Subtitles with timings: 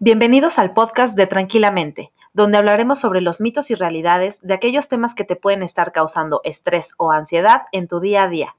[0.00, 5.14] Bienvenidos al podcast de Tranquilamente, donde hablaremos sobre los mitos y realidades de aquellos temas
[5.14, 8.56] que te pueden estar causando estrés o ansiedad en tu día a día.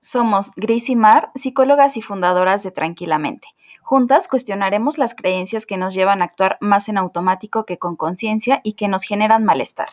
[0.00, 3.48] Somos Gris y Mar, psicólogas y fundadoras de Tranquilamente.
[3.80, 8.60] Juntas cuestionaremos las creencias que nos llevan a actuar más en automático que con conciencia
[8.62, 9.88] y que nos generan malestar.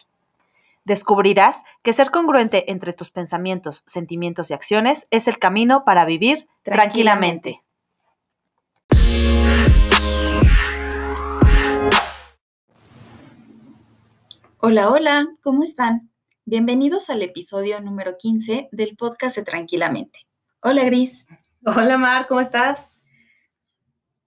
[0.83, 6.49] Descubrirás que ser congruente entre tus pensamientos, sentimientos y acciones es el camino para vivir
[6.63, 7.63] tranquilamente.
[14.61, 16.11] Hola, hola, ¿cómo están?
[16.43, 20.27] Bienvenidos al episodio número 15 del podcast de Tranquilamente.
[20.61, 21.25] Hola, Gris.
[21.63, 23.05] Hola, Mar, ¿cómo estás?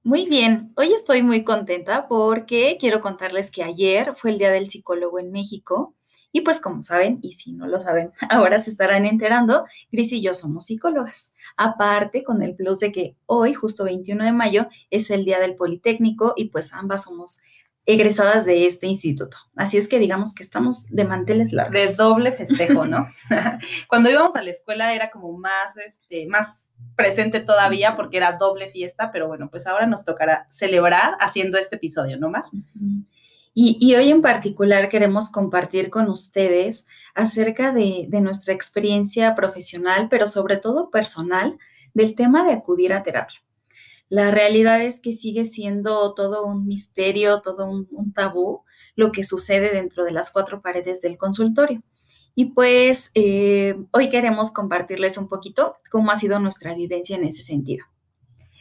[0.02, 4.70] Muy bien, hoy estoy muy contenta porque quiero contarles que ayer fue el Día del
[4.70, 5.94] Psicólogo en México
[6.32, 10.22] y pues como saben, y si no lo saben, ahora se estarán enterando, Gris y
[10.22, 11.34] yo somos psicólogas.
[11.58, 15.56] Aparte, con el plus de que hoy, justo 21 de mayo, es el Día del
[15.56, 17.40] Politécnico y pues ambas somos
[17.84, 19.38] egresadas de este instituto.
[19.56, 21.72] Así es que digamos que estamos de manteles largos.
[21.72, 23.06] De doble festejo, ¿no?
[23.88, 28.70] Cuando íbamos a la escuela era como más, este, más presente todavía porque era doble
[28.70, 32.44] fiesta, pero bueno, pues ahora nos tocará celebrar haciendo este episodio, ¿no, Mar?
[33.54, 40.26] Y, hoy en particular queremos compartir con ustedes acerca de, de nuestra experiencia profesional, pero
[40.26, 41.58] sobre todo personal,
[41.92, 43.40] del tema de acudir a terapia.
[44.12, 48.62] La realidad es que sigue siendo todo un misterio, todo un, tabú
[48.94, 51.80] lo que sucede dentro de las cuatro paredes del consultorio.
[52.34, 57.42] Y pues eh, hoy queremos compartirles un poquito cómo ha sido nuestra vivencia en ese
[57.42, 57.86] sentido.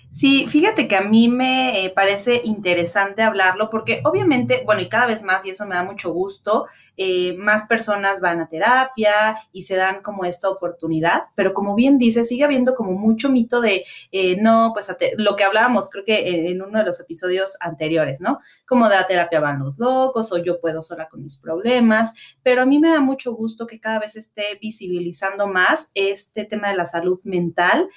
[0.10, 5.08] Sí, fíjate que a mí me eh, parece interesante hablarlo porque obviamente, bueno, y cada
[5.08, 9.64] vez más, y eso me da mucho gusto, eh, más personas van a terapia y
[9.64, 13.86] se dan como esta oportunidad, pero como bien dice, sigue habiendo como mucho mito de,
[14.12, 18.40] eh, no, pues lo que hablábamos creo que en uno de los episodios anteriores, ¿no?
[18.66, 22.62] Como de la terapia van los locos o yo puedo sola con mis problemas, pero
[22.62, 26.76] a mí me da mucho gusto que cada vez esté visibilizando más este tema de
[26.76, 27.90] la salud mental,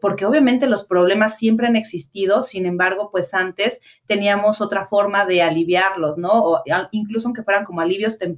[0.00, 5.42] porque obviamente los problemas siempre han existido, sin embargo, pues antes teníamos otra forma de
[5.42, 6.30] aliviarlos, ¿no?
[6.32, 6.62] O
[6.92, 8.37] incluso aunque fueran como alivios temporales,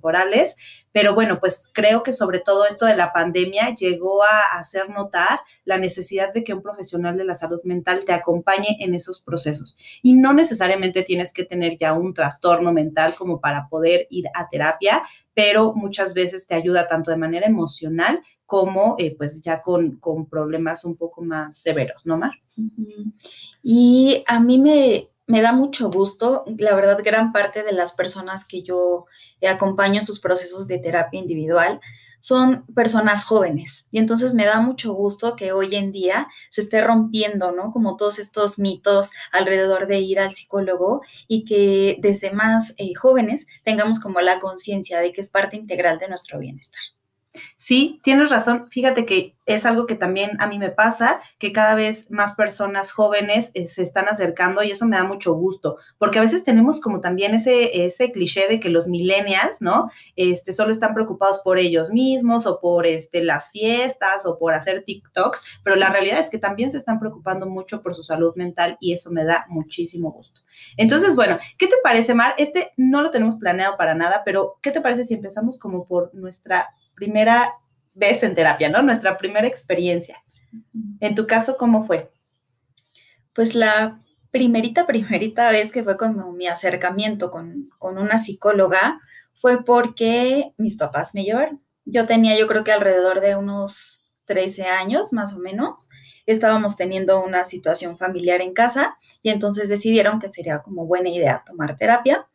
[0.93, 5.41] pero bueno, pues creo que sobre todo esto de la pandemia llegó a hacer notar
[5.65, 9.77] la necesidad de que un profesional de la salud mental te acompañe en esos procesos.
[10.03, 14.49] Y no necesariamente tienes que tener ya un trastorno mental como para poder ir a
[14.49, 15.03] terapia,
[15.35, 20.27] pero muchas veces te ayuda tanto de manera emocional como eh, pues ya con, con,
[20.27, 22.33] problemas un poco más severos, ¿no, Mar?
[23.63, 28.45] Y a mí me, me da mucho gusto, la verdad, gran parte de las personas
[28.45, 29.07] que yo
[29.49, 31.81] acompaño en sus procesos de terapia individual
[32.19, 33.87] son personas jóvenes.
[33.93, 37.73] Y entonces me da mucho gusto que hoy en día se esté rompiendo, ¿no?
[37.73, 43.47] Como todos estos mitos alrededor de ir al psicólogo y que desde más eh, jóvenes
[43.65, 46.83] tengamos como la conciencia de que es parte integral de nuestro bienestar.
[47.57, 48.67] Sí, tienes razón.
[48.71, 52.93] Fíjate que es algo que también a mí me pasa, que cada vez más personas
[52.93, 56.81] jóvenes eh, se están acercando y eso me da mucho gusto, porque a veces tenemos
[56.81, 59.91] como también ese, ese cliché de que los millennials, ¿no?
[60.17, 64.85] Este, solo están preocupados por ellos mismos o por este, las fiestas o por hacer
[64.85, 68.77] TikToks, pero la realidad es que también se están preocupando mucho por su salud mental
[68.81, 70.41] y eso me da muchísimo gusto.
[70.77, 72.35] Entonces, bueno, ¿qué te parece, Mar?
[72.39, 76.15] Este no lo tenemos planeado para nada, pero ¿qué te parece si empezamos como por
[76.15, 76.69] nuestra
[77.01, 77.55] primera
[77.95, 78.83] vez en terapia, ¿no?
[78.83, 80.23] Nuestra primera experiencia.
[81.01, 82.13] En tu caso, ¿cómo fue?
[83.35, 83.99] Pues la
[84.31, 89.01] primerita, primerita vez que fue como mi acercamiento con, con una psicóloga
[89.33, 91.63] fue porque mis papás me llevaron.
[91.87, 95.89] Yo tenía, yo creo que alrededor de unos 13 años, más o menos.
[96.27, 101.43] Estábamos teniendo una situación familiar en casa y entonces decidieron que sería como buena idea
[101.47, 102.29] tomar terapia.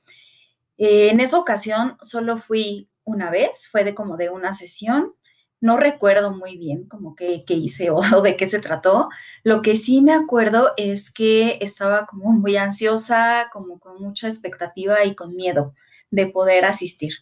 [0.79, 5.13] Eh, en esa ocasión solo fui una vez, fue de como de una sesión.
[5.61, 9.09] No recuerdo muy bien como que, hice o, de qué se trató.
[9.43, 15.05] Lo que sí me acuerdo es que estaba como muy ansiosa, como con mucha expectativa
[15.05, 15.73] y con miedo
[16.11, 17.13] de poder asistir.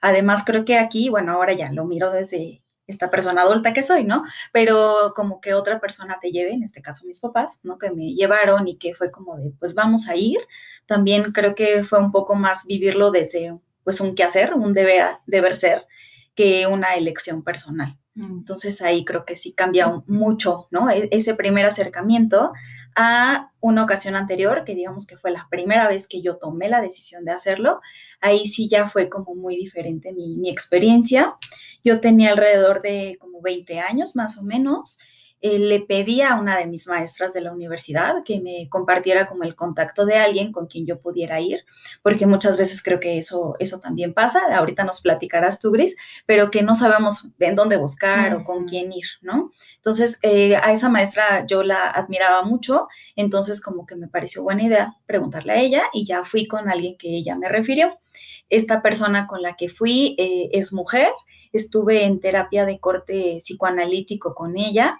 [0.00, 4.04] Además, creo que aquí, bueno, ahora ya lo miro desde esta persona adulta que soy,
[4.04, 4.22] ¿no?
[4.52, 7.78] Pero como que otra persona te lleve, en este caso mis papás, ¿no?
[7.78, 10.38] Que me llevaron y que fue como de, pues vamos a ir.
[10.86, 15.54] También creo que fue un poco más vivirlo desde pues un quehacer, un deber, deber
[15.54, 15.86] ser,
[16.34, 17.96] que una elección personal.
[18.14, 18.38] Mm.
[18.38, 20.90] Entonces ahí creo que sí cambia mucho, ¿no?
[20.90, 22.52] E, ese primer acercamiento
[22.96, 26.80] a una ocasión anterior, que digamos que fue la primera vez que yo tomé la
[26.80, 27.80] decisión de hacerlo,
[28.20, 31.36] ahí sí ya fue como muy diferente mi, mi experiencia.
[31.82, 34.98] Yo tenía alrededor de como 20 años más o menos.
[35.46, 39.42] Eh, le pedí a una de mis maestras de la universidad que me compartiera como
[39.42, 41.66] el contacto de alguien con quien yo pudiera ir,
[42.00, 46.50] porque muchas veces creo que eso, eso también pasa, ahorita nos platicarás tú, Gris, pero
[46.50, 49.52] que no sabemos en dónde buscar o con quién ir, ¿no?
[49.76, 54.62] Entonces, eh, a esa maestra yo la admiraba mucho, entonces como que me pareció buena
[54.62, 57.90] idea preguntarle a ella y ya fui con alguien que ella me refirió.
[58.48, 61.12] Esta persona con la que fui eh, es mujer,
[61.52, 64.98] estuve en terapia de corte psicoanalítico con ella,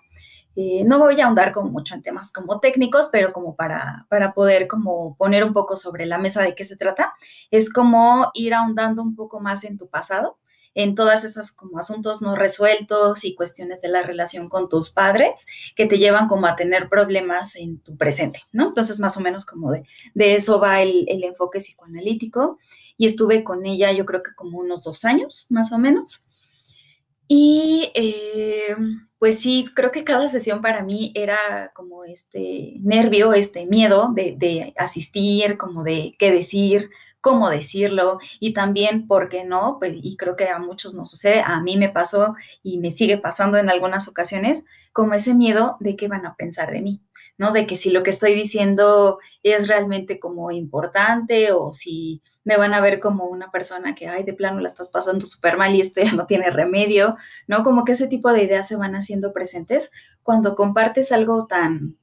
[0.56, 4.34] eh, no voy a ahondar como mucho en temas como técnicos, pero como para, para
[4.34, 7.14] poder como poner un poco sobre la mesa de qué se trata,
[7.50, 10.38] es como ir ahondando un poco más en tu pasado,
[10.74, 15.46] en todas esas como asuntos no resueltos y cuestiones de la relación con tus padres
[15.76, 18.66] que te llevan como a tener problemas en tu presente, ¿no?
[18.66, 19.84] Entonces, más o menos como de,
[20.14, 22.58] de eso va el, el enfoque psicoanalítico
[22.96, 26.20] y estuve con ella yo creo que como unos dos años, más o menos.
[27.28, 28.76] Y eh,
[29.18, 34.74] pues sí, creo que cada sesión para mí era como este nervio, este miedo de,
[34.76, 36.90] asistir, como de qué decir,
[37.22, 39.78] cómo decirlo y también, ¿por qué no?
[39.78, 43.16] Pues, y creo que a muchos nos sucede, a mí me pasó y me sigue
[43.16, 47.00] pasando en algunas ocasiones, como ese miedo de qué van a pensar de mí,
[47.38, 47.52] ¿no?
[47.52, 52.74] De que si lo que estoy diciendo es realmente como importante o si me van
[52.74, 55.80] a ver como una persona que, ay, de plano la estás pasando súper mal y
[55.80, 57.16] esto ya no tiene remedio,
[57.48, 57.62] ¿no?
[57.62, 59.90] Como que ese tipo de ideas se van haciendo presentes
[60.22, 61.96] cuando compartes algo tan,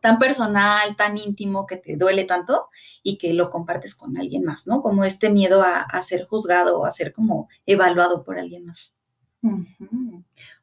[0.00, 2.68] tan personal, tan íntimo, que te duele tanto
[3.02, 4.82] y que lo compartes con alguien más, ¿no?
[4.82, 8.95] Como este miedo a, a ser juzgado o a ser como evaluado por alguien más.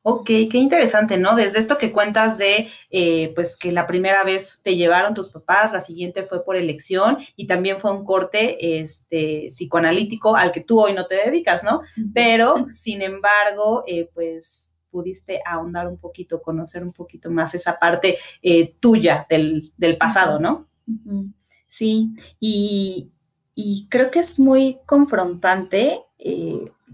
[0.05, 1.35] Ok, qué interesante, ¿no?
[1.35, 5.71] Desde esto que cuentas de, eh, pues, que la primera vez te llevaron tus papás,
[5.71, 10.81] la siguiente fue por elección y también fue un corte este, psicoanalítico al que tú
[10.81, 11.81] hoy no te dedicas, ¿no?
[12.13, 18.17] Pero, sin embargo, eh, pues pudiste ahondar un poquito, conocer un poquito más esa parte
[18.41, 20.67] eh, tuya del, pasado, ¿no?
[21.67, 23.09] Sí, y,
[23.55, 26.01] y, creo que es muy confrontante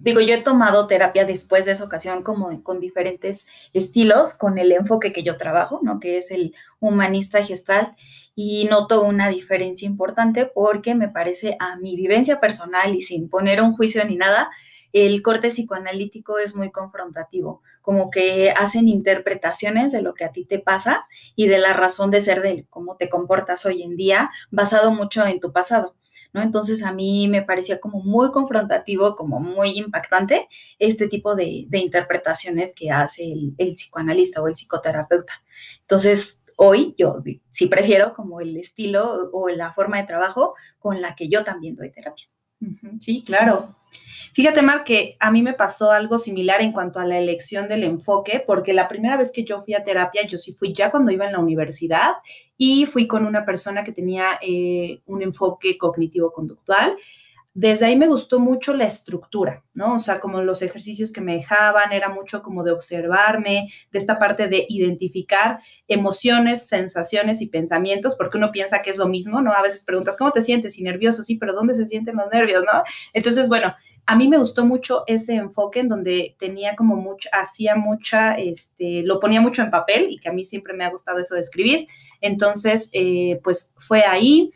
[0.01, 4.71] digo, yo he tomado terapia después de esa ocasión como con diferentes estilos, con el
[4.71, 5.99] enfoque que yo trabajo, ¿no?
[5.99, 7.91] Que es el humanista gestalt
[8.35, 13.61] y noto una diferencia importante porque me parece a mi vivencia personal y sin poner
[13.61, 14.49] un juicio ni nada,
[14.93, 20.45] el corte psicoanalítico es muy confrontativo, como que hacen interpretaciones de lo que a ti
[20.45, 24.29] te pasa y de la razón de ser de cómo te comportas hoy en día,
[24.51, 25.95] basado mucho en tu pasado.
[26.33, 26.41] ¿No?
[26.41, 30.47] Entonces a mí me parecía como muy confrontativo, como muy impactante
[30.77, 35.33] este tipo de, interpretaciones que hace el, el, psicoanalista o el psicoterapeuta.
[35.81, 41.15] Entonces, hoy yo sí prefiero como el estilo o la forma de trabajo con la
[41.15, 42.27] que yo también doy terapia.
[42.99, 43.75] Sí, claro.
[44.33, 47.83] Fíjate, Mar, que a mí me pasó algo similar en cuanto a la elección del
[47.83, 51.11] enfoque, porque la primera vez que yo fui a terapia, yo sí fui ya cuando
[51.11, 52.13] iba en la universidad
[52.57, 56.95] y fui con una persona que tenía eh, un enfoque cognitivo-conductual
[57.59, 59.95] desde ahí me gustó mucho la estructura, ¿no?
[59.95, 64.17] O sea, como los ejercicios que me dejaban, era mucho como de observarme, de esta
[64.17, 65.59] parte de identificar
[65.89, 69.51] emociones, sensaciones y pensamientos, porque uno piensa que es lo mismo, ¿no?
[69.51, 70.79] A veces preguntas, ¿cómo te sientes?
[70.79, 72.81] Y nervioso, sí, pero ¿dónde se sienten los nervios, no?
[73.11, 73.75] Entonces, bueno,
[74.05, 79.03] a mí me gustó mucho ese enfoque en donde tenía como mucho, hacía mucha, este,
[79.03, 81.41] lo ponía mucho en papel y que a mí siempre me ha gustado eso de
[81.41, 81.87] escribir.
[82.21, 84.49] Entonces, eh, pues fue ahí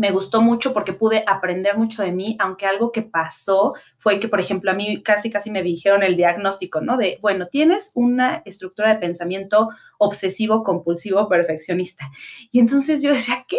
[0.00, 4.28] me gustó mucho porque pude aprender mucho de mí, aunque algo que pasó fue que,
[4.28, 6.96] por ejemplo, a mí casi, casi me dijeron el diagnóstico, ¿no?
[6.96, 12.10] De, bueno, tienes una estructura de pensamiento obsesivo, compulsivo, perfeccionista.
[12.50, 13.58] Y entonces yo decía, ¿qué?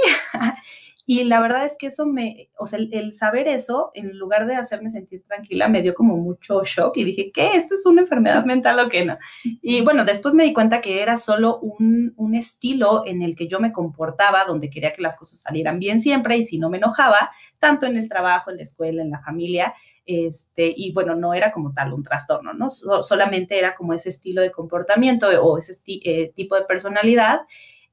[1.05, 4.55] Y la verdad es que eso me, o sea, el, saber eso, en lugar de
[4.55, 7.55] hacerme sentir tranquila, me dio como mucho shock y dije, ¿qué?
[7.55, 9.17] ¿Esto es una enfermedad mental o qué no?
[9.43, 13.47] Y bueno, después me di cuenta que era solo un, un estilo en el que
[13.47, 16.77] yo me comportaba, donde quería que las cosas salieran bien siempre y si no me
[16.77, 19.73] enojaba, tanto en el trabajo, en la escuela, en la familia,
[20.05, 22.69] este, y bueno, no era como tal un trastorno, ¿no?
[22.69, 27.41] solamente era como ese estilo de comportamiento o ese eh, tipo de personalidad.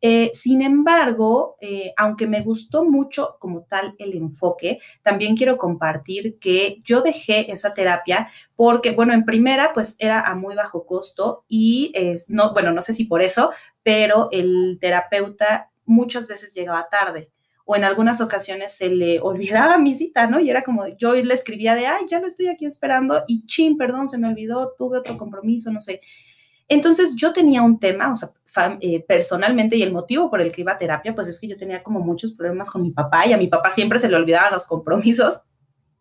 [0.01, 6.39] Eh, sin embargo, eh, aunque me gustó mucho como tal el enfoque, también quiero compartir
[6.39, 11.45] que yo dejé esa terapia porque, bueno, en primera, pues era a muy bajo costo
[11.49, 13.51] y es, no, bueno, no sé si por eso,
[13.83, 17.31] pero el terapeuta muchas veces llegaba tarde
[17.71, 20.41] o en algunas ocasiones se le olvidaba mi cita, ¿no?
[20.41, 23.77] Y era como, yo le escribía de, ay, ya lo estoy aquí esperando y chin,
[23.77, 26.01] perdón, se me olvidó, tuve otro compromiso, no sé.
[26.69, 28.33] Entonces yo tenía un tema, o sea,
[28.81, 31.57] eh, personalmente y el motivo por el que iba a terapia, pues es que yo
[31.57, 34.53] tenía como muchos problemas con mi papá y a mi papá siempre se le olvidaban
[34.53, 35.43] los compromisos.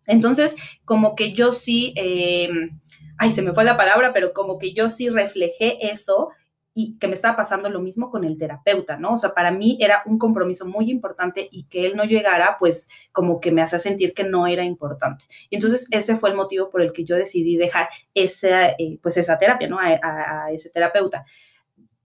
[0.06, 0.56] Entonces,
[0.86, 2.80] como que yo sí, em,
[3.18, 6.30] ay, se me fue la palabra, pero como que yo sí reflejé eso
[6.80, 9.14] y que me estaba pasando lo mismo con el terapeuta, ¿no?
[9.14, 12.88] O sea, para mí era un compromiso muy importante y que él no llegara, pues
[13.12, 15.26] como que me hacía sentir que no era importante.
[15.50, 19.18] Y entonces ese fue el motivo por el que yo decidí dejar esa, eh, pues
[19.18, 19.80] esa terapia, ¿no?
[19.80, 21.26] a ese terapeuta.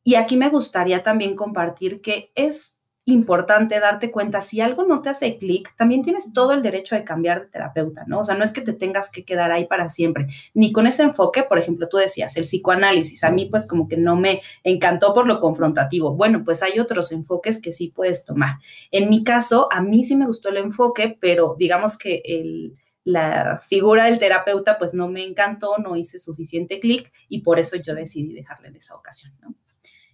[0.03, 5.09] Y aquí me gustaría también compartir que es importante darte cuenta, si algo no te
[5.09, 8.21] hace clic, también tienes todo el derecho de cambiar de terapeuta, ¿no?
[8.21, 11.03] O sea, no es que te tengas que quedar ahí para siempre, ni con ese
[11.03, 15.13] enfoque, por ejemplo, tú decías, el psicoanálisis, a mí pues como que no me encantó
[15.13, 16.15] por lo confrontativo.
[16.15, 18.59] Bueno, pues hay otros enfoques que sí puedes tomar.
[18.93, 23.61] En mi caso, a mí sí me gustó el enfoque, pero digamos que el, la
[23.67, 27.95] figura del terapeuta pues no me encantó, no hice suficiente clic y por eso yo
[27.95, 29.55] decidí dejarle en esa ocasión, ¿no?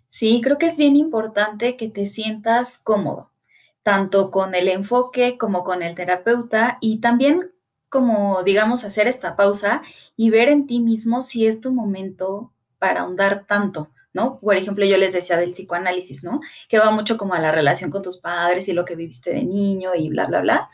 [0.09, 3.31] Sí, creo que es bien importante que te sientas cómodo,
[3.83, 7.53] tanto con el enfoque como con el terapeuta y también
[7.88, 9.83] como, digamos, hacer esta pausa
[10.17, 14.38] y ver en ti mismo si es tu momento para ahondar tanto, ¿no?
[14.41, 16.41] Por ejemplo, yo les decía del psicoanálisis, ¿no?
[16.69, 19.45] Que va mucho como a la relación con tus padres y lo que viviste de
[19.45, 20.71] niño y bla, bla, bla.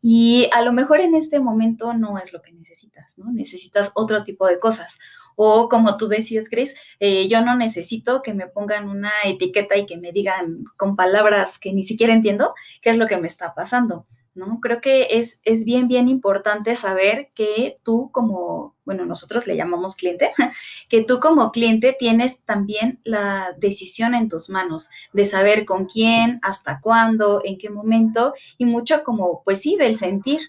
[0.00, 3.32] Y a lo mejor en este momento no es lo que necesitas, ¿no?
[3.32, 4.98] Necesitas otro tipo de cosas.
[5.40, 9.86] O como tú decías, Chris, eh, yo no necesito que me pongan una etiqueta y
[9.86, 13.54] que me digan con palabras que ni siquiera entiendo qué es lo que me está
[13.54, 14.04] pasando.
[14.34, 14.58] ¿no?
[14.60, 19.94] Creo que es, es bien, bien importante saber que tú como, bueno, nosotros le llamamos
[19.94, 20.32] cliente,
[20.88, 26.40] que tú como cliente tienes también la decisión en tus manos de saber con quién,
[26.42, 30.40] hasta cuándo, en qué momento y mucho como, pues sí, del sentir.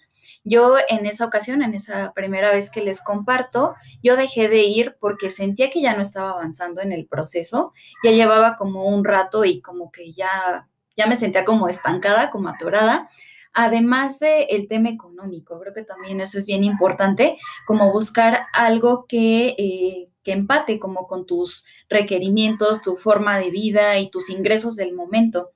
[0.43, 4.97] Yo en esa ocasión, en esa primera vez que les comparto, yo dejé de ir
[4.99, 9.45] porque sentía que ya no estaba avanzando en el proceso, ya llevaba como un rato
[9.45, 13.09] y como que ya, ya me sentía como estancada, como atorada
[13.53, 15.59] además del el tema económico.
[15.59, 21.07] Creo que también eso es bien importante, como buscar algo que, eh, que empate como
[21.07, 25.51] con tus requerimientos, tu forma de vida y tus ingresos del momento.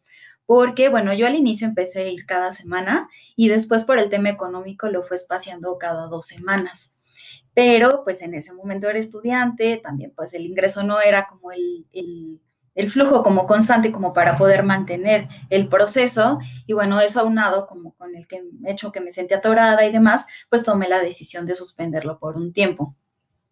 [0.45, 4.29] Porque, bueno, yo al inicio empecé a ir cada semana y después por el tema
[4.29, 6.93] económico lo fue espaciando cada dos semanas
[7.53, 11.85] pero pues en ese momento era estudiante, también pues el ingreso no era como el,
[11.93, 12.41] el,
[12.75, 17.93] el flujo como constante como para poder mantener el proceso y bueno, eso aunado como
[17.93, 21.55] con el que hecho que me sentí atorada y demás, pues tomé la decisión de
[21.55, 22.95] suspenderlo por un tiempo.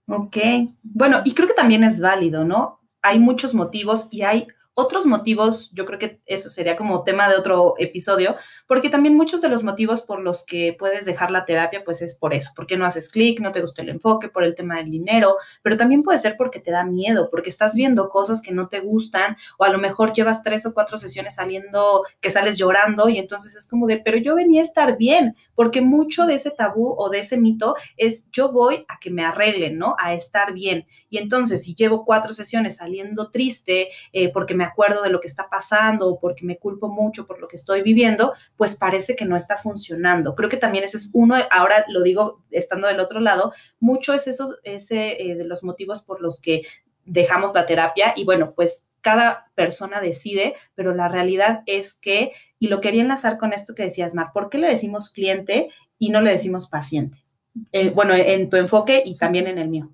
[0.08, 0.38] Ok,
[0.82, 2.82] bueno, y creo que también es válido, ¿no?
[3.02, 4.48] Hay muchos motivos y hay
[4.82, 8.36] otros motivos, yo creo que eso sería como tema de otro episodio,
[8.68, 12.16] porque también muchos de los motivos por los que puedes dejar la terapia, pues es
[12.16, 14.90] por eso, porque no haces clic, no te gusta el enfoque, por el tema del
[14.90, 18.68] dinero, pero también puede ser porque te da miedo, porque estás viendo cosas que no
[18.68, 23.10] te gustan, o a lo mejor llevas tres o cuatro sesiones saliendo, que sales llorando,
[23.10, 26.52] y entonces es como de, pero yo venía a estar bien, porque mucho de ese
[26.52, 29.96] tabú o de ese mito es yo voy a que me arreglen, ¿no?
[29.98, 30.86] A estar bien.
[31.10, 35.28] Y entonces, si llevo cuatro sesiones saliendo triste, eh, porque me acuerdo de lo que
[35.28, 39.26] está pasando o porque me culpo mucho por lo que estoy viviendo, pues parece que
[39.26, 40.36] no está funcionando.
[40.36, 44.28] Creo que también ese es uno, ahora lo digo estando del otro lado, mucho es
[44.28, 46.64] eso, ese eh, de los motivos por los que
[47.06, 52.68] dejamos la terapia y bueno, pues cada persona decide, pero la realidad es que, y
[52.68, 56.22] lo quería enlazar con esto que decías, Mar, ¿por qué le decimos cliente y no
[56.22, 57.24] le decimos paciente?
[57.72, 59.92] Eh, bueno, en tu enfoque y también en el mío.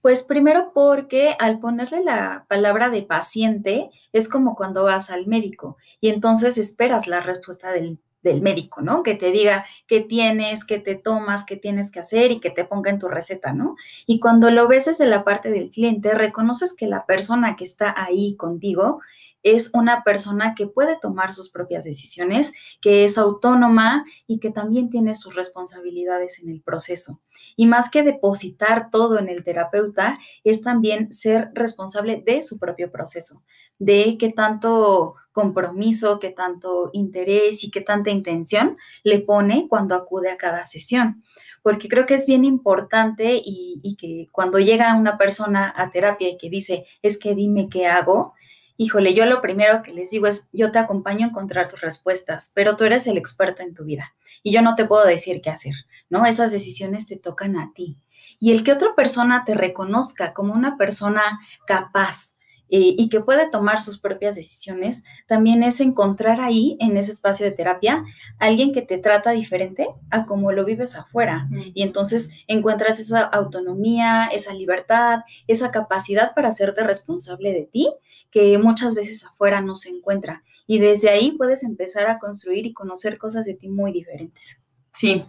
[0.00, 5.76] Pues primero porque al ponerle la palabra de paciente es como cuando vas al médico
[6.00, 9.02] y entonces esperas la respuesta del, médico, ¿no?
[9.02, 12.66] Que te diga qué tienes, qué te tomas, qué tienes que hacer y que te
[12.66, 13.76] ponga en tu receta, ¿no?
[14.06, 17.94] Y cuando lo ves desde la parte del cliente, reconoces que la persona que está
[17.96, 19.00] ahí contigo
[19.42, 24.90] es una persona que puede tomar sus propias decisiones, que es autónoma y que también
[24.90, 27.20] tiene sus responsabilidades en el proceso.
[27.56, 32.90] Y más que depositar todo en el terapeuta, es también ser responsable de su propio
[32.90, 33.42] proceso,
[33.78, 40.30] de qué tanto compromiso, qué tanto interés y qué tanta intención le pone cuando acude
[40.30, 41.22] a cada sesión
[41.62, 46.30] porque creo que es bien importante y, y, que cuando llega una persona a terapia
[46.30, 48.34] y que dice, es que dime qué hago,
[48.80, 52.50] híjole, yo lo primero que les digo es, yo te acompaño a encontrar tus respuestas,
[52.54, 55.50] pero tú eres el experto en tu vida y yo no te puedo decir qué
[55.50, 55.74] hacer,
[56.08, 56.24] ¿no?
[56.24, 57.98] Esas decisiones te tocan a ti.
[58.38, 62.32] Y el que otra persona te reconozca como una persona capaz,
[62.70, 67.44] eh, y que puede tomar sus propias decisiones, también es encontrar ahí, en ese espacio
[67.44, 68.04] de terapia,
[68.38, 71.48] alguien que te trata diferente a como lo vives afuera.
[71.74, 77.90] Y entonces encuentras esa autonomía, esa libertad, esa capacidad para hacerte responsable de ti,
[78.30, 80.44] que muchas veces afuera no se encuentra.
[80.66, 84.59] Y desde ahí puedes empezar a construir y conocer cosas de ti muy diferentes.
[84.92, 85.24] Sí,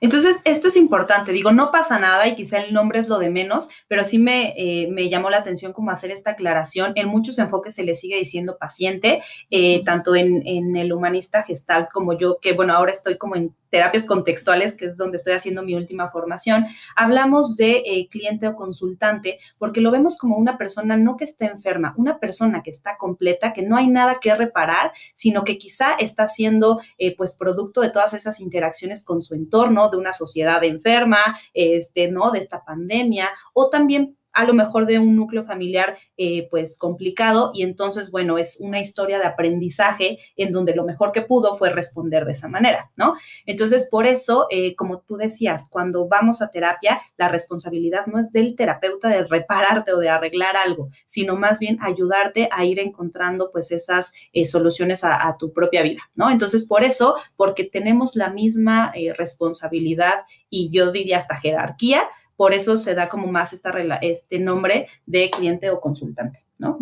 [0.00, 3.30] entonces esto es importante, digo, no pasa nada y quizá el nombre es lo de
[3.30, 6.92] menos, pero sí me, eh, me llamó la atención como hacer esta aclaración.
[6.96, 11.88] En muchos enfoques se le sigue diciendo paciente, eh, tanto en, en, el humanista gestal
[11.92, 15.62] como yo, que bueno, ahora estoy como en terapias contextuales, que es donde estoy haciendo
[15.62, 20.96] mi última formación, hablamos de eh, cliente o consultante, porque lo vemos como una persona
[20.96, 24.92] no que esté enferma, una persona que está completa, que no hay nada que reparar,
[25.14, 26.80] sino que quizá está siendo
[27.16, 32.30] pues producto de todas esas interacciones con su entorno, de una sociedad enferma, este, ¿no?
[32.30, 37.52] De esta pandemia, o también a lo mejor de un núcleo familiar eh, pues complicado
[37.54, 41.70] y entonces, bueno, es una historia de aprendizaje en donde lo mejor que pudo fue
[41.70, 43.14] responder de esa manera, ¿no?
[43.46, 48.30] Entonces, por eso, eh, como tú decías, cuando vamos a terapia, la responsabilidad no es
[48.30, 53.50] del terapeuta de repararte o de arreglar algo, sino más bien ayudarte a ir encontrando
[53.50, 56.30] pues esas eh, soluciones a, a, tu propia vida, ¿no?
[56.30, 62.02] Entonces, por eso, porque tenemos la misma responsabilidad y yo diría hasta jerarquía,
[62.36, 63.70] por eso se da como más esta,
[64.02, 66.78] este nombre de cliente o consultante, ¿no?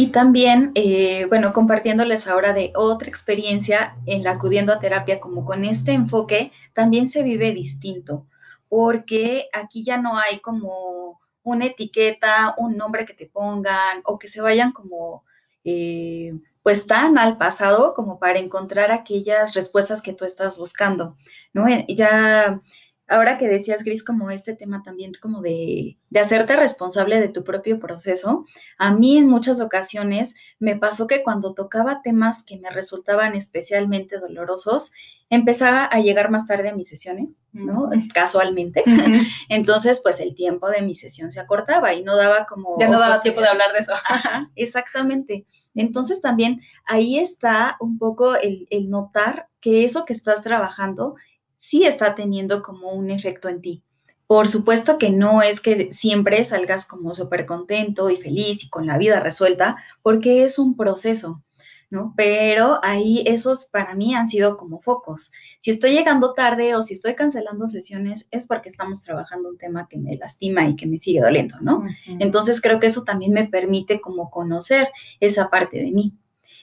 [0.00, 5.44] Y también, eh, bueno, compartiéndoles ahora de otra experiencia en la acudiendo a terapia, como
[5.44, 8.26] con este enfoque, también se vive distinto,
[8.68, 14.28] porque aquí ya no hay como una etiqueta, un nombre que te pongan o que
[14.28, 15.24] se vayan como,
[15.64, 21.16] eh, pues tan al pasado como para encontrar aquellas respuestas que tú estás buscando,
[21.52, 21.66] ¿no?
[21.88, 22.60] Ya
[23.08, 27.42] ahora que decías, Gris, como este tema también como de, de, hacerte responsable de tu
[27.42, 28.44] propio proceso,
[28.78, 34.18] a mí en muchas ocasiones me pasó que cuando tocaba temas que me resultaban especialmente
[34.18, 34.92] dolorosos,
[35.30, 37.90] empezaba a llegar más tarde a mis sesiones, ¿no?
[38.14, 38.82] Casualmente.
[39.48, 42.78] Entonces, pues el tiempo de mi sesión se acortaba y no daba como...
[42.78, 43.92] Ya no daba tiempo de hablar de eso.
[44.56, 45.46] exactamente.
[45.74, 51.14] Entonces también ahí está un poco el, el notar que eso que estás trabajando
[51.58, 53.82] sí está teniendo como un efecto en ti.
[54.28, 58.86] Por supuesto que no es que siempre salgas como súper contento y feliz y con
[58.86, 61.42] la vida resuelta, porque es un proceso,
[61.90, 62.14] ¿no?
[62.16, 65.32] Pero ahí esos para mí han sido como focos.
[65.58, 69.88] Si estoy llegando tarde o si estoy cancelando sesiones es porque estamos trabajando un tema
[69.88, 71.84] que me lastima y que me sigue doliendo, ¿no?
[72.06, 76.14] Entonces creo que eso también me permite como conocer esa parte de mí.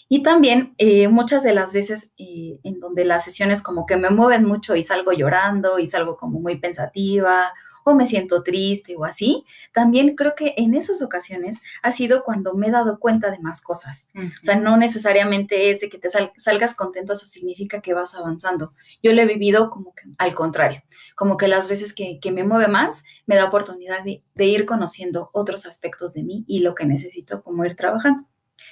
[0.07, 4.11] Y también eh, muchas de las veces eh, en donde las sesiones como que me
[4.11, 7.51] mueven mucho y salgo llorando y salgo como muy pensativa
[7.85, 12.55] o me siento triste o así, también creo que en esas ocasiones ha sido cuando
[12.55, 14.09] me he dado cuenta de más cosas.
[14.15, 18.73] O sea, no necesariamente es de que te salgas contento, eso significa que vas avanzando.
[19.03, 20.81] Yo lo he vivido como que al contrario,
[21.15, 25.29] como que las veces que, me mueve más, me da oportunidad de, de ir conociendo
[25.31, 28.25] otros aspectos de mí y lo que necesito como ir trabajando.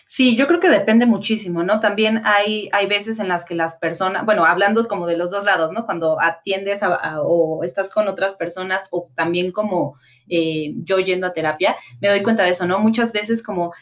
[0.08, 1.80] Sí, yo creo que depende muchísimo, ¿no?
[1.80, 5.44] También hay, hay veces en las que las personas, bueno, hablando como de los dos
[5.44, 5.86] lados, ¿no?
[5.86, 6.82] Cuando atiendes
[7.24, 9.96] o estás con otras personas o también como
[10.28, 12.80] eh, yo yendo a terapia, me doy cuenta de eso, ¿no?
[12.80, 13.74] Muchas veces como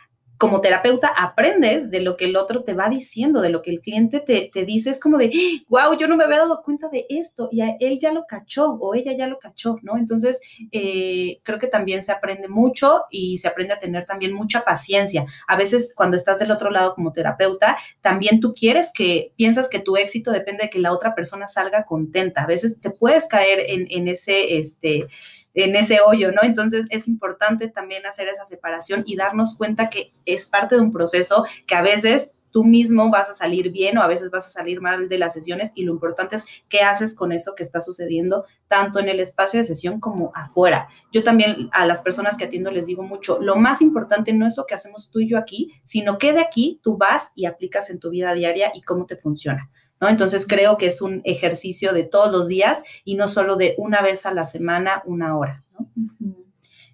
[0.41, 3.79] como terapeuta aprendes de lo que el otro te va diciendo, de lo que el
[3.79, 5.29] cliente te, te dice, es como de,
[5.69, 8.95] wow, yo no me había dado cuenta de esto y él ya lo cachó o
[8.95, 9.99] ella ya lo cachó, ¿no?
[9.99, 10.39] Entonces,
[10.71, 15.27] eh, creo que también se aprende mucho y se aprende a tener también mucha paciencia.
[15.47, 19.77] A veces cuando estás del otro lado como terapeuta, también tú quieres que, piensas que
[19.77, 22.41] tu éxito depende de que la otra persona salga contenta.
[22.41, 25.05] A veces te puedes caer en, en ese, este,
[25.53, 26.41] en ese hoyo, ¿no?
[26.43, 30.91] Entonces es importante también hacer esa separación y darnos cuenta que es parte de un
[30.91, 34.49] proceso que a veces tú mismo vas a salir bien o a veces vas a
[34.49, 37.81] salir mal de las sesiones y lo importante es qué haces con eso que está
[37.81, 40.87] sucediendo tanto en el espacio de sesión como afuera.
[41.11, 44.57] Yo también a las personas que atiendo les digo mucho, lo más importante no es
[44.57, 47.89] lo que hacemos tú y yo aquí, sino que de aquí tú vas y aplicas
[47.89, 49.69] en tu vida diaria y cómo te funciona.
[50.09, 54.01] Entonces creo que es un ejercicio de todos los días y no solo de una
[54.01, 55.63] vez a la semana, una hora,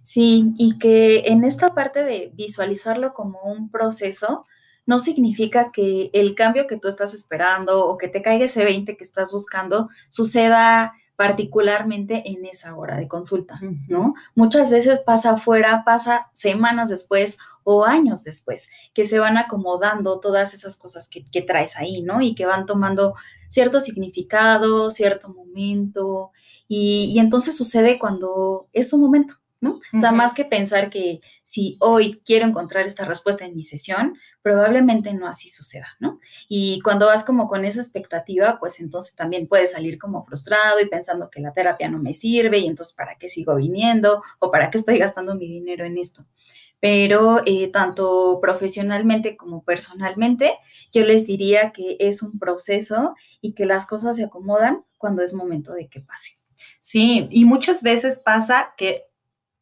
[0.02, 4.46] Sí, y que en esta parte de visualizarlo como un proceso,
[4.86, 8.96] no significa que el cambio que tú estás esperando o que te caiga ese 20
[8.96, 14.14] que estás buscando suceda particularmente en esa hora de consulta, ¿no?
[14.36, 20.54] Muchas veces pasa afuera, pasa semanas después o años después, que se van acomodando todas
[20.54, 22.22] esas cosas que, traes ahí, ¿no?
[22.22, 23.16] Y que van tomando
[23.50, 26.32] cierto significado, cierto momento,
[26.68, 29.80] y, y entonces sucede cuando es un momento, ¿no?
[29.96, 34.20] O sea, más que pensar que si hoy quiero encontrar esta respuesta en mi sesión,
[34.48, 36.22] probablemente no así suceda, ¿no?
[36.48, 40.88] Y cuando vas como con esa expectativa, pues entonces también puedes salir como frustrado y
[40.88, 44.70] pensando que la terapia no me sirve y entonces para qué sigo viniendo o para
[44.70, 46.26] qué estoy gastando mi dinero en esto.
[46.80, 50.54] Pero eh, tanto profesionalmente como personalmente,
[50.94, 55.34] yo les diría que es un proceso y que las cosas se acomodan cuando es
[55.34, 56.40] momento de que pase.
[56.80, 59.07] Sí, y muchas veces pasa que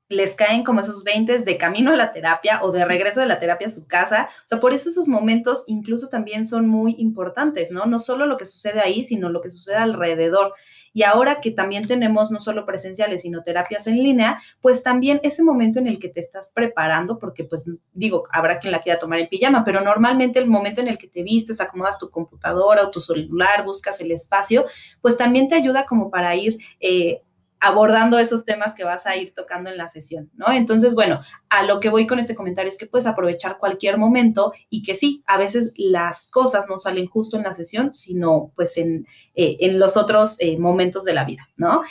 [0.08, 3.39] les caen como esos 20 de camino a la terapia o de regreso de la
[3.39, 4.28] terapia a su casa.
[4.30, 7.86] O sea, por eso esos momentos incluso también son muy importantes, ¿no?
[7.86, 10.54] No solo lo que sucede ahí, sino lo que sucede alrededor.
[10.94, 15.44] Y ahora que también tenemos no solo presenciales, sino terapias en línea, pues también ese
[15.44, 19.20] momento en el que te estás preparando, porque pues digo, habrá quien la quiera tomar
[19.20, 22.91] en pijama, pero normalmente el momento en el que te vistes, acomodas tu computadora o
[22.91, 24.65] tu celular, buscas el espacio,
[25.02, 26.58] pues también te ayuda como para ir...
[26.80, 27.22] Eh,
[27.65, 30.51] abordando esos temas que vas a ir tocando en la sesión, ¿no?
[30.51, 34.54] Entonces, bueno, a lo que voy con este comentario es que puedes aprovechar cualquier momento
[34.69, 38.78] y que sí, a veces las cosas no salen justo en la sesión, sino pues
[38.78, 41.82] en, eh, en los otros eh, momentos de la vida, ¿no?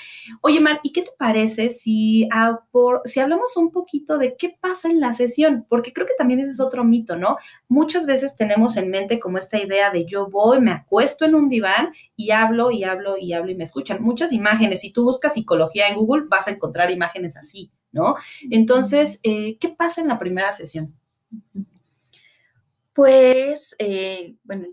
[0.42, 2.28] Oye, Mar, ¿y qué te parece si,
[2.70, 5.66] por, si hablamos un poquito de qué pasa en la sesión?
[5.68, 7.37] Porque creo que también ese es otro mito, ¿no?
[7.66, 11.48] Muchas veces tenemos en mente como esta idea de yo voy, me acuesto en un
[11.48, 14.00] diván y hablo y hablo y hablo y me escuchan.
[14.00, 18.16] Muchas imágenes, si tú buscas psicología, en Google, vas a encontrar imágenes así, ¿no?
[18.50, 20.94] Entonces, eh, ¿qué pasa en la primera sesión?
[22.92, 24.66] Pues, eh, bueno,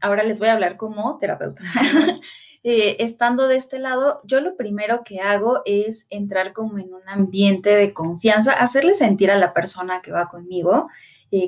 [0.00, 1.62] ahora les voy a hablar como terapeuta.
[2.64, 7.08] Eh, estando de este lado, yo lo primero que hago es entrar como en un
[7.08, 10.88] ambiente de confianza, hacerle sentir a la persona que va conmigo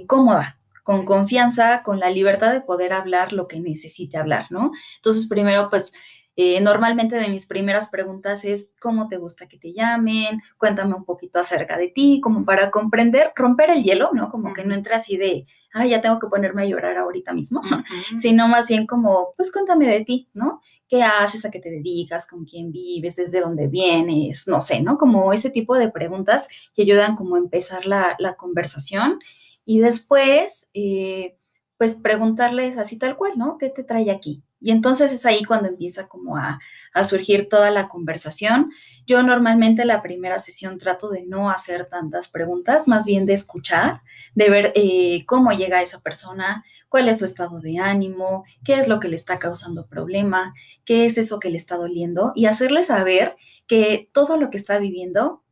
[0.07, 4.73] cómoda, con confianza, con la libertad de poder hablar lo que necesite hablar, ¿no?
[4.97, 5.93] Entonces, primero, pues
[6.37, 10.41] eh, normalmente de mis primeras preguntas es, ¿cómo te gusta que te llamen?
[10.59, 14.31] Cuéntame un poquito acerca de ti, como para comprender, romper el hielo, ¿no?
[14.31, 17.61] Como que no entre así de, ah, ya tengo que ponerme a llorar ahorita mismo,
[18.17, 20.61] sino más bien como, pues cuéntame de ti, ¿no?
[20.89, 21.45] ¿Qué haces?
[21.45, 22.27] ¿A qué te dedicas?
[22.27, 23.17] ¿Con quién vives?
[23.17, 24.49] ¿Desde dónde vienes?
[24.49, 24.99] No sé, ¿no?
[24.99, 29.19] Como ese tipo de preguntas que ayudan como a empezar la, conversación
[29.65, 31.37] y después, eh,
[31.77, 33.59] pues preguntarles así tal cual, ¿no?
[33.59, 34.43] ¿Qué te trae aquí?
[34.61, 36.61] Y entonces es ahí cuando empieza como a,
[37.05, 38.73] surgir toda la conversación.
[39.07, 44.03] Yo normalmente la primera sesión trato de no hacer tantas preguntas, más bien de escuchar,
[44.35, 48.89] de ver eh, cómo llega esa persona, cuál es su estado de ánimo, qué es
[48.89, 50.53] lo que le está causando problema,
[50.85, 54.79] qué es eso que le está doliendo y hacerle saber que todo lo que está
[54.79, 55.43] viviendo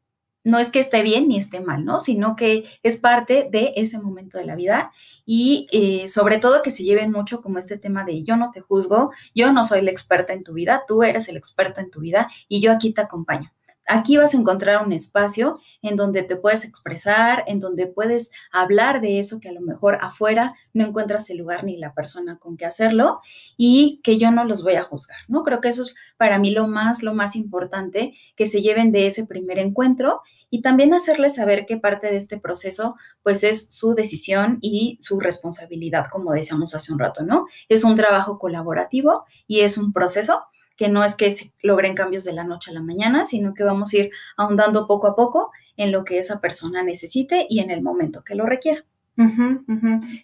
[0.44, 2.00] no es que esté bien ni esté mal, ¿no?
[2.00, 4.92] Sino que es parte de ese momento de la vida
[5.26, 8.60] y eh, sobre todo que se lleven mucho como este tema de yo no te
[8.60, 12.00] juzgo, yo no soy la experta en tu vida, tú eres el experto en tu
[12.00, 13.52] vida y yo aquí te acompaño.
[13.88, 19.00] Aquí vas a encontrar un espacio en donde te puedes expresar, en donde puedes hablar
[19.00, 22.56] de eso que a lo mejor afuera no encuentras el lugar ni la persona con
[22.56, 23.20] que hacerlo
[23.56, 25.42] y que yo no los voy a juzgar, ¿no?
[25.42, 29.06] Creo que eso es para mí lo más, lo más importante, que se lleven de
[29.06, 30.20] ese primer encuentro
[30.50, 35.18] y también hacerles saber que parte de este proceso pues es su decisión y su
[35.18, 37.46] responsabilidad, como decíamos hace un rato, ¿no?
[37.68, 40.42] Es un trabajo colaborativo y es un proceso
[40.78, 43.64] que no es que se logren cambios de la noche a la mañana, sino que
[43.64, 47.70] vamos a ir ahondando poco a poco en lo que esa persona necesite y en
[47.70, 48.84] el momento que lo requiera.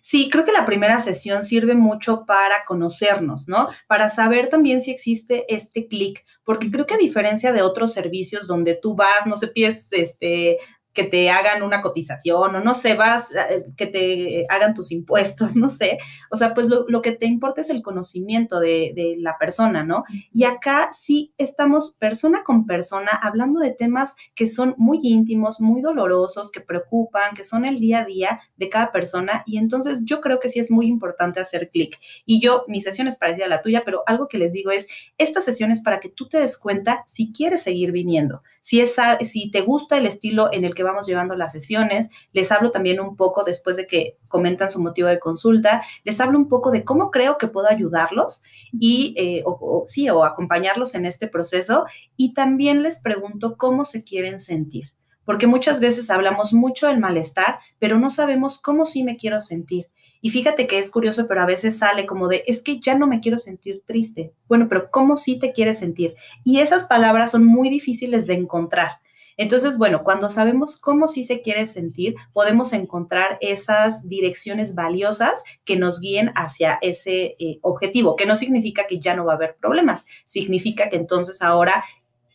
[0.00, 3.68] Sí, creo que la primera sesión sirve mucho para conocernos, ¿no?
[3.88, 8.46] Para saber también si existe este clic, porque creo que a diferencia de otros servicios
[8.46, 10.58] donde tú vas, no sé, pides este
[10.94, 15.54] que te hagan una cotización o no sé, vas, eh, que te hagan tus impuestos,
[15.56, 15.98] no sé.
[16.30, 20.04] O sea, pues lo, que te importa es el conocimiento de, de, la persona, ¿no?
[20.32, 25.82] Y acá sí estamos persona con persona hablando de temas que son muy íntimos, muy
[25.82, 29.42] dolorosos, que preocupan, que son el día a día de cada persona.
[29.46, 31.98] Y entonces yo creo que sí es muy importante hacer clic.
[32.24, 34.86] Y yo, mi sesión es parecida a la tuya, pero algo que les digo es,
[35.18, 38.96] esta sesión es para que tú te des cuenta si quieres seguir viniendo, si, es,
[39.22, 42.10] si te gusta el estilo en el que vamos llevando las sesiones.
[42.32, 46.38] Les hablo también un poco, después de que comentan su motivo de consulta, les hablo
[46.38, 48.42] un poco de cómo creo que puedo ayudarlos
[48.72, 51.86] y, eh, o, sí, o acompañarlos en este proceso.
[52.16, 54.90] Y también les pregunto cómo se quieren sentir.
[55.24, 59.88] Porque muchas veces hablamos mucho del malestar, pero no sabemos cómo sí me quiero sentir.
[60.24, 63.06] Y fíjate que es curioso, pero a veces sale como de, es que ya no
[63.06, 64.32] me quiero sentir triste.
[64.48, 66.14] Bueno, pero ¿cómo sí te quieres sentir?
[66.44, 69.02] Y esas palabras son muy difíciles de encontrar.
[69.36, 75.76] Entonces, bueno, cuando sabemos cómo sí se quiere sentir, podemos encontrar esas direcciones valiosas que
[75.76, 79.56] nos guíen hacia ese eh, objetivo, que no significa que ya no va a haber
[79.56, 81.84] problemas, significa que entonces ahora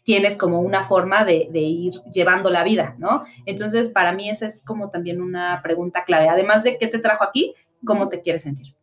[0.04, 3.24] tienes como una forma de, ir llevando la vida, ¿no?
[3.46, 6.28] Entonces, para mí esa es como también una pregunta clave.
[6.30, 7.54] Además de qué te trajo aquí,
[7.86, 8.74] ¿cómo te quieres sentir?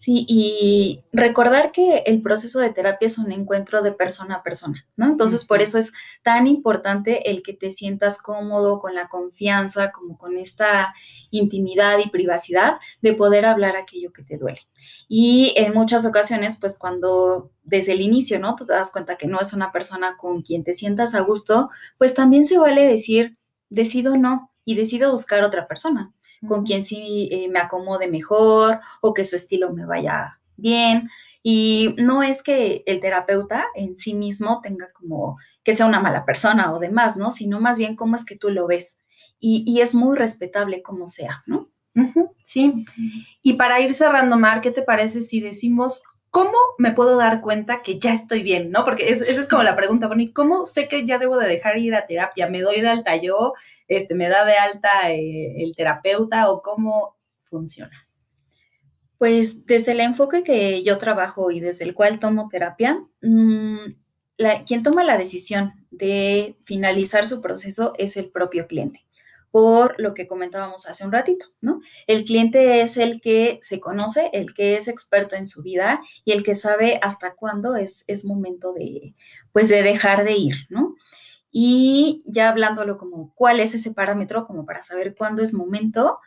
[0.00, 4.86] Sí, y recordar que el proceso de terapia es un encuentro de persona a persona,
[4.96, 5.04] ¿no?
[5.04, 10.16] Entonces, por eso es tan importante el que te sientas cómodo, con la confianza, como
[10.16, 10.94] con esta
[11.30, 14.62] intimidad y privacidad de poder hablar aquello que te duele.
[15.06, 18.56] Y en muchas ocasiones, pues cuando desde el inicio, ¿no?
[18.56, 21.68] Tú te das cuenta que no es una persona con quien te sientas a gusto,
[21.98, 23.36] pues también se vale decir,
[23.68, 26.14] decido no y decido buscar otra persona
[26.46, 31.08] con quien sí eh, me acomode mejor o que su estilo me vaya bien.
[31.42, 36.24] Y no es que el terapeuta en sí mismo tenga como que sea una mala
[36.24, 37.30] persona o demás, ¿no?
[37.30, 38.98] Sino más bien cómo es que tú lo ves.
[39.42, 41.70] Y, es muy respetable como sea, ¿no?
[42.44, 42.84] sí.
[43.42, 47.82] Y para ir cerrando, Mar, ¿qué te parece si decimos ¿cómo me puedo dar cuenta
[47.82, 48.70] que ya estoy bien?
[48.70, 48.84] ¿No?
[48.84, 51.78] Porque esa es como la pregunta, bueno, ¿y cómo sé que ya debo de dejar
[51.78, 52.48] ir a terapia?
[52.48, 53.54] ¿Me doy de alta yo?
[53.88, 58.08] Este, ¿Me da de alta eh, el terapeuta o cómo funciona?
[59.18, 63.76] Pues desde el enfoque que yo trabajo y desde el cual tomo terapia, mm,
[64.66, 69.04] quien toma la decisión de finalizar su proceso es el propio cliente
[69.50, 71.80] por lo que comentábamos hace un ratito, ¿no?
[72.06, 76.32] El cliente es el que se conoce, el que es experto en su vida y
[76.32, 79.14] el que sabe hasta cuándo es, es momento de,
[79.52, 80.94] pues, de dejar de ir, ¿no?
[81.50, 86.18] Y ya hablándolo como cuál es ese parámetro, como para saber cuándo es momento,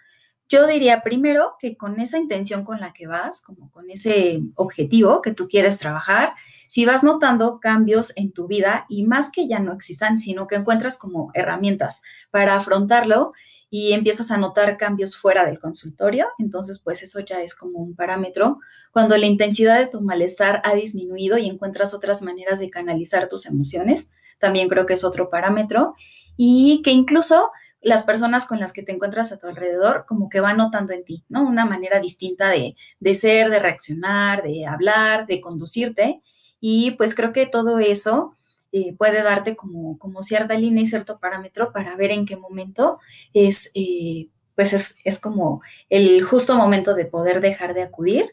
[0.49, 5.21] yo diría primero que con esa intención con la que vas, como con ese objetivo
[5.21, 6.33] que tú quieres trabajar,
[6.67, 10.55] si vas notando cambios en tu vida y más que ya no existan, sino que
[10.55, 13.31] encuentras como herramientas para afrontarlo
[13.69, 17.95] y empiezas a notar cambios fuera del consultorio, entonces pues eso ya es como un
[17.95, 18.59] parámetro.
[18.91, 23.47] Cuando la intensidad de tu malestar ha disminuido y encuentras otras maneras de canalizar tus
[23.47, 25.95] emociones, también creo que es otro parámetro.
[26.35, 27.51] Y que incluso
[27.83, 31.03] las personas con las que te encuentras a tu alrededor como que van notando en
[31.03, 31.43] ti, ¿no?
[31.43, 32.75] Una manera distinta de,
[33.13, 36.21] ser, de reaccionar, de hablar, de conducirte.
[36.59, 38.33] Y pues creo que todo eso
[38.71, 42.99] eh, puede darte como, como cierta línea y cierto parámetro para ver en qué momento
[43.33, 48.31] es, eh, pues es, es como el justo momento de poder dejar de acudir.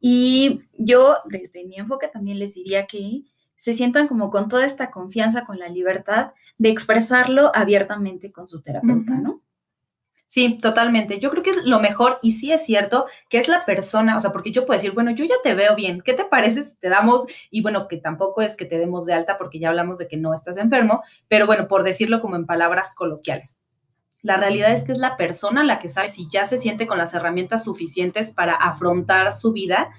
[0.00, 3.22] Y yo desde mi enfoque también les diría que
[3.60, 8.62] se sientan como con toda esta confianza, con la libertad de expresarlo abiertamente con su
[8.62, 9.42] terapeuta, ¿no?
[10.24, 11.20] Sí, totalmente.
[11.20, 14.20] Yo creo que es lo mejor, y sí es cierto, que es la persona, o
[14.20, 16.78] sea, porque yo puedo decir, bueno, yo ya te veo bien, ¿qué te parece si
[16.78, 17.26] te damos?
[17.50, 20.16] Y bueno, que tampoco es que te demos de alta porque ya hablamos de que
[20.16, 23.60] no estás enfermo, pero bueno, por decirlo como en palabras coloquiales.
[24.22, 26.96] La realidad es que es la persona la que sabe si ya se siente con
[26.96, 29.90] las herramientas suficientes para afrontar su vida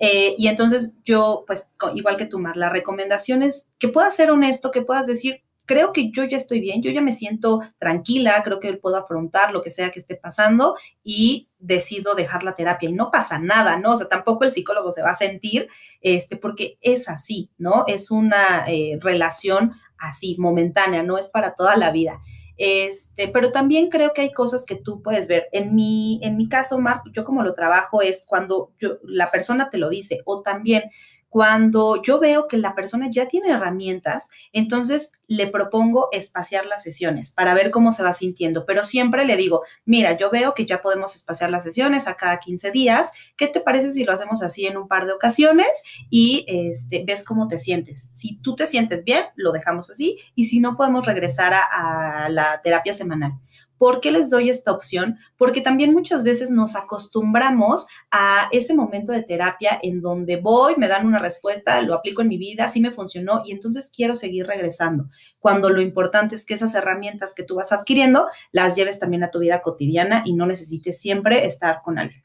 [0.00, 4.30] eh, y entonces yo, pues igual que tú, Mar, la recomendación es que puedas ser
[4.30, 8.42] honesto, que puedas decir, creo que yo ya estoy bien, yo ya me siento tranquila,
[8.42, 12.88] creo que puedo afrontar lo que sea que esté pasando y decido dejar la terapia
[12.88, 13.92] y no pasa nada, ¿no?
[13.92, 15.68] O sea, tampoco el psicólogo se va a sentir,
[16.00, 17.84] este, porque es así, ¿no?
[17.86, 22.20] Es una eh, relación así, momentánea, no es para toda la vida.
[22.62, 25.48] Este, pero también creo que hay cosas que tú puedes ver.
[25.50, 29.70] En mi, en mi caso, Mark, yo como lo trabajo es cuando yo, la persona
[29.70, 30.82] te lo dice o también
[31.30, 37.30] cuando yo veo que la persona ya tiene herramientas, entonces le propongo espaciar las sesiones
[37.30, 40.82] para ver cómo se va sintiendo, pero siempre le digo, mira, yo veo que ya
[40.82, 44.66] podemos espaciar las sesiones a cada 15 días, ¿qué te parece si lo hacemos así
[44.66, 45.70] en un par de ocasiones
[46.10, 48.10] y este, ves cómo te sientes?
[48.12, 52.28] Si tú te sientes bien, lo dejamos así y si no, podemos regresar a, a
[52.28, 53.34] la terapia semanal.
[53.80, 55.16] ¿Por qué les doy esta opción?
[55.38, 60.86] Porque también muchas veces nos acostumbramos a ese momento de terapia en donde voy, me
[60.86, 64.46] dan una respuesta, lo aplico en mi vida, sí me funcionó y entonces quiero seguir
[64.46, 65.08] regresando.
[65.38, 69.30] Cuando lo importante es que esas herramientas que tú vas adquiriendo las lleves también a
[69.30, 72.22] tu vida cotidiana y no necesites siempre estar con alguien.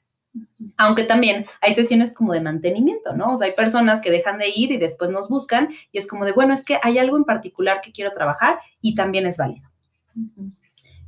[0.75, 3.27] Aunque también hay sesiones como de mantenimiento, ¿no?
[3.27, 6.25] O sea, hay personas que dejan de ir y después nos buscan y es como
[6.25, 9.69] de, bueno, es que hay algo en particular que quiero trabajar y también es válido.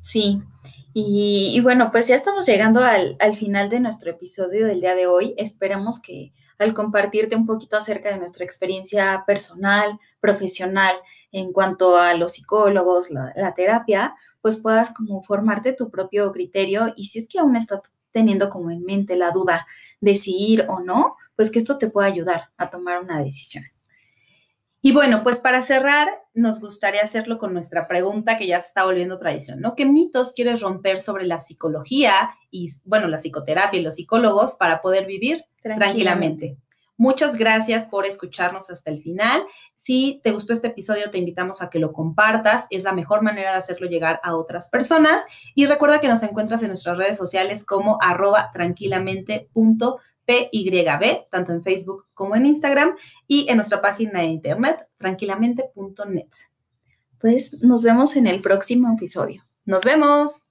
[0.08, 0.42] Sí,
[0.94, 5.34] y, bueno, pues ya estamos llegando al, final de nuestro episodio del día de hoy.
[5.38, 10.96] Esperamos que al compartirte un poquito acerca de nuestra experiencia personal, profesional,
[11.34, 17.08] en cuanto a los psicólogos, la, terapia, pues puedas como formarte tu propio criterio y
[17.08, 19.68] si es que aún estás teniendo como en mente la duda
[20.00, 23.66] de si ir o no, pues que esto te pueda ayudar a tomar una decisión.
[24.82, 28.86] Y bueno, pues para cerrar, nos gustaría hacerlo con nuestra pregunta que ya se está
[28.86, 29.74] volviendo tradición, ¿no?
[29.76, 34.80] ¿Qué mitos quieres romper sobre la psicología y, bueno, la psicoterapia y los psicólogos para
[34.80, 36.58] poder vivir tranquilamente?
[36.96, 39.44] Muchas gracias por escucharnos hasta el final.
[39.76, 42.68] Si te gustó este episodio, te invitamos a que lo compartas.
[42.70, 45.24] Es la mejor manera de hacerlo llegar a otras personas.
[45.56, 49.98] Y recuerda que nos encuentras en nuestras redes sociales como arroba tranquilamente.com
[50.28, 52.96] PYB, tanto en Facebook como en Instagram,
[53.28, 56.28] y en nuestra página de internet, tranquilamente.net.
[57.20, 59.44] Pues nos vemos en el próximo episodio.
[59.66, 60.44] Nos vemos.